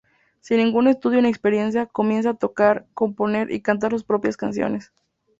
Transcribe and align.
Sin 0.39 0.57
ningún 0.57 0.87
estudio 0.87 1.21
ni 1.21 1.29
experiencia, 1.29 1.85
comienza 1.85 2.31
a 2.31 2.33
tocar, 2.33 2.87
componer 2.95 3.51
y 3.51 3.61
cantar 3.61 3.91
sus 3.91 4.03
propias 4.03 4.35
canciones. 4.35 4.91